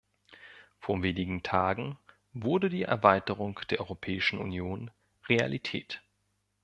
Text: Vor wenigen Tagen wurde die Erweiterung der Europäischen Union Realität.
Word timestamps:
Vor 0.79 1.03
wenigen 1.03 1.43
Tagen 1.43 1.95
wurde 2.33 2.69
die 2.71 2.81
Erweiterung 2.81 3.59
der 3.69 3.79
Europäischen 3.81 4.39
Union 4.39 4.89
Realität. 5.29 6.01